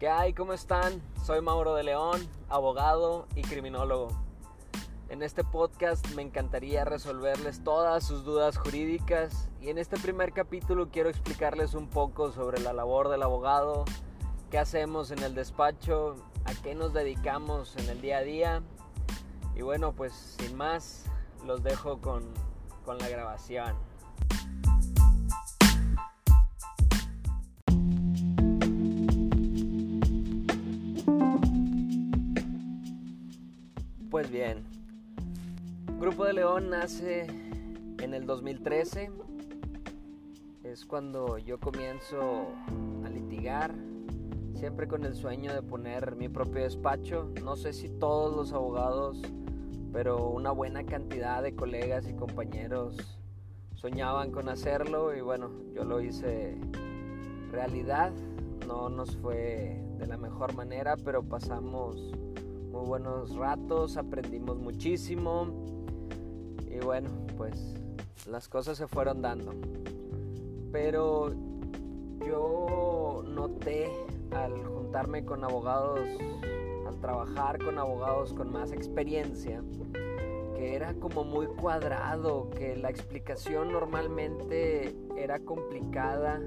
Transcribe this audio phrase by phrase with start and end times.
[0.00, 0.32] ¿Qué hay?
[0.32, 1.02] ¿Cómo están?
[1.26, 4.08] Soy Mauro de León, abogado y criminólogo.
[5.10, 10.88] En este podcast me encantaría resolverles todas sus dudas jurídicas y en este primer capítulo
[10.88, 13.84] quiero explicarles un poco sobre la labor del abogado,
[14.50, 18.62] qué hacemos en el despacho, a qué nos dedicamos en el día a día
[19.54, 21.04] y bueno, pues sin más,
[21.44, 22.24] los dejo con,
[22.86, 23.89] con la grabación.
[34.20, 34.66] Pues bien,
[35.98, 39.10] Grupo de León nace en el 2013.
[40.62, 42.48] Es cuando yo comienzo
[43.02, 43.74] a litigar,
[44.56, 47.32] siempre con el sueño de poner mi propio despacho.
[47.42, 49.22] No sé si todos los abogados,
[49.90, 52.98] pero una buena cantidad de colegas y compañeros
[53.74, 56.58] soñaban con hacerlo y bueno, yo lo hice
[57.50, 58.12] realidad.
[58.68, 62.12] No nos fue de la mejor manera, pero pasamos
[62.70, 65.48] muy buenos ratos, aprendimos muchísimo
[66.68, 67.74] y bueno, pues
[68.26, 69.52] las cosas se fueron dando.
[70.70, 71.30] Pero
[72.24, 73.90] yo noté
[74.30, 76.08] al juntarme con abogados,
[76.86, 79.62] al trabajar con abogados con más experiencia,
[80.54, 86.40] que era como muy cuadrado, que la explicación normalmente era complicada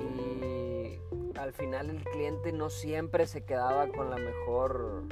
[0.00, 0.98] y
[1.38, 5.02] al final el cliente no siempre se quedaba con la mejor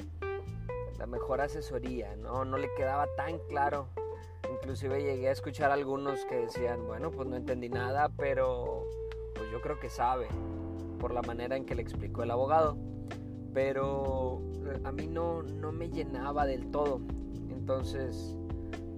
[1.03, 2.45] la mejor asesoría, ¿no?
[2.45, 3.89] No le quedaba tan claro.
[4.48, 8.86] Inclusive llegué a escuchar a algunos que decían, bueno, pues no entendí nada, pero
[9.34, 10.28] pues yo creo que sabe
[11.00, 12.77] por la manera en que le explicó el abogado.
[13.53, 17.00] Pero eh, a mí no, no me llenaba del todo.
[17.50, 18.39] Entonces,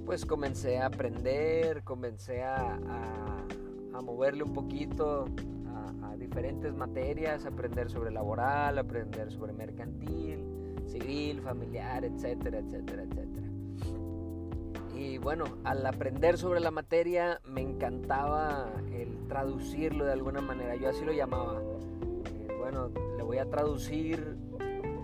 [0.04, 2.74] pues comencé a aprender, comencé a,
[3.94, 5.24] a, moverle un poquito
[6.02, 13.46] a, a diferentes materias, aprender sobre laboral, aprender sobre mercantil civil, familiar, etcétera, etcétera, etcétera.
[14.94, 20.88] Y bueno, al aprender sobre la materia me encantaba el traducirlo de alguna manera, yo
[20.88, 21.60] así lo llamaba.
[21.60, 24.36] Eh, bueno, le voy a traducir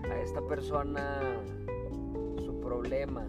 [0.09, 1.19] a esta persona
[2.37, 3.25] su problema.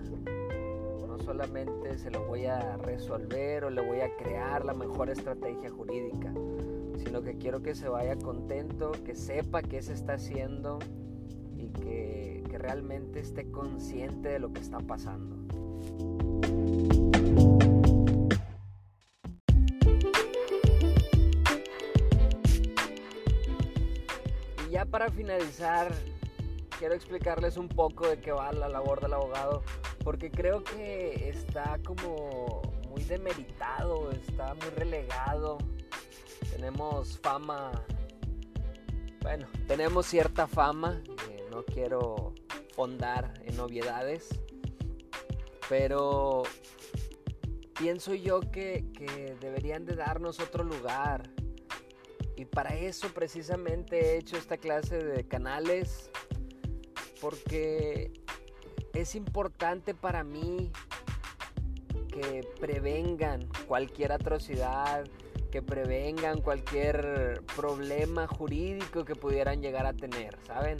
[1.06, 5.68] No solamente se lo voy a resolver o le voy a crear la mejor estrategia
[5.68, 6.32] jurídica,
[6.96, 10.78] sino que quiero que se vaya contento, que sepa qué se está haciendo
[11.62, 15.36] y que que realmente esté consciente de lo que está pasando.
[24.68, 25.90] Y ya para finalizar,
[26.78, 29.62] quiero explicarles un poco de qué va la labor del abogado,
[30.04, 35.56] porque creo que está como muy demeritado, está muy relegado.
[36.54, 37.72] Tenemos fama,
[39.22, 41.00] bueno, tenemos cierta fama,
[41.64, 42.34] quiero
[42.74, 44.28] fondar en novedades,
[45.68, 46.42] pero
[47.78, 51.30] pienso yo que, que deberían de darnos otro lugar.
[52.36, 56.10] Y para eso precisamente he hecho esta clase de canales,
[57.20, 58.12] porque
[58.94, 60.72] es importante para mí
[62.08, 65.04] que prevengan cualquier atrocidad,
[65.50, 70.78] que prevengan cualquier problema jurídico que pudieran llegar a tener, ¿saben?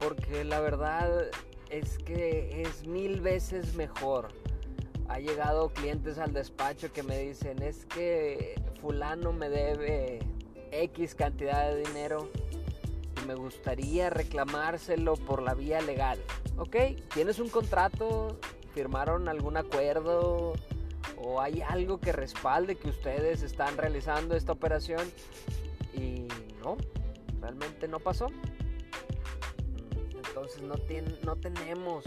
[0.00, 1.30] Porque la verdad
[1.68, 4.28] es que es mil veces mejor.
[5.08, 10.20] Ha llegado clientes al despacho que me dicen, es que fulano me debe
[10.72, 12.30] X cantidad de dinero
[13.22, 16.18] y me gustaría reclamárselo por la vía legal.
[16.56, 16.76] ¿Ok?
[17.12, 18.38] ¿Tienes un contrato?
[18.74, 20.54] ¿Firmaron algún acuerdo?
[21.22, 25.10] ¿O hay algo que respalde que ustedes están realizando esta operación?
[25.92, 26.26] Y
[26.62, 26.76] no,
[27.40, 28.28] realmente no pasó.
[30.40, 30.74] Entonces no,
[31.24, 32.02] no tenemos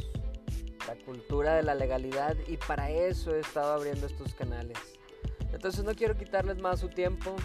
[0.88, 4.80] la cultura de la legalidad y para eso he estado abriendo estos canales.
[5.52, 7.36] Entonces no quiero quitarles más su tiempo.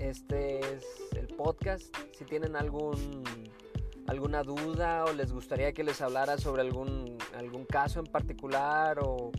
[0.00, 0.84] Este es
[1.14, 1.96] el podcast.
[2.18, 3.22] Si tienen algún
[4.08, 9.30] alguna duda o les gustaría que les hablara sobre algún, algún caso en particular o,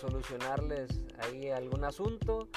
[0.00, 2.48] solucionarles ahí algún asunto,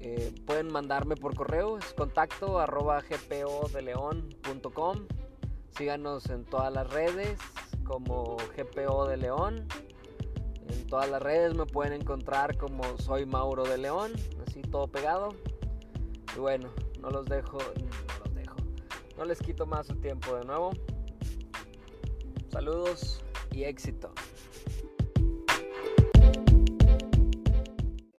[0.00, 5.06] eh, pueden mandarme por correo, es contacto arroba gpodeleon.com
[5.78, 7.38] Síganos en todas las redes
[7.84, 9.64] como GPO de León.
[10.68, 14.10] En todas las redes me pueden encontrar como soy Mauro de León,
[14.44, 15.28] así todo pegado.
[16.36, 16.68] Y bueno,
[17.00, 18.56] no los dejo, no los dejo.
[19.16, 20.72] No les quito más su tiempo de nuevo.
[22.50, 23.22] Saludos
[23.52, 24.12] y éxito.